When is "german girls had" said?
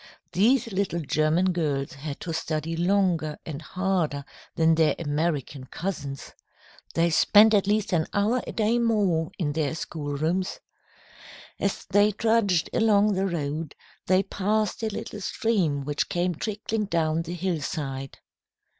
1.01-2.19